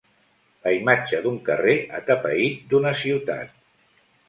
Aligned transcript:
La 0.67 0.71
imatge 0.77 1.19
d'un 1.25 1.37
carrer 1.51 1.77
atapeït 1.99 2.67
d'una 2.73 2.97
ciutat. 3.05 3.57